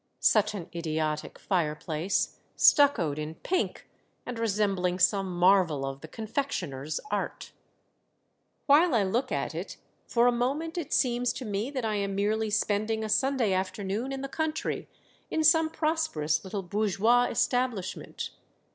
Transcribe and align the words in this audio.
Such 0.19 0.55
an 0.55 0.67
idiotic 0.73 1.37
fireplace, 1.37 2.39
stuccoed 2.55 3.19
in 3.19 3.35
pink, 3.35 3.87
and 4.25 4.39
resembling 4.39 4.97
some 4.97 5.31
marvel 5.31 5.85
of 5.85 6.01
the 6.01 6.07
confectioner's 6.07 6.99
art! 7.11 7.51
While 8.65 8.95
I 8.95 9.03
look 9.03 9.31
at 9.31 9.53
it, 9.53 9.77
for 10.07 10.25
a 10.25 10.31
moment 10.31 10.75
it 10.75 10.91
seems 10.91 11.31
to 11.33 11.45
me 11.45 11.69
that 11.69 11.85
I 11.85 11.97
am 11.97 12.15
merely 12.15 12.49
spending 12.49 13.03
a 13.03 13.09
Sunday 13.09 13.53
afternoon 13.53 14.11
in 14.11 14.21
the 14.21 14.27
country 14.27 14.89
in 15.29 15.43
some 15.43 15.69
prosperous 15.69 16.43
little 16.43 16.63
bour 16.63 16.87
geois 16.87 17.29
establishment. 17.29 18.31